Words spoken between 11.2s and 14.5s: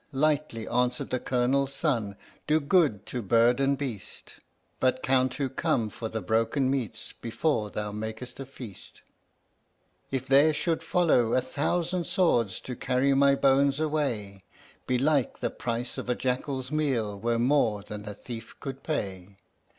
a thousand swords to carry my bones away,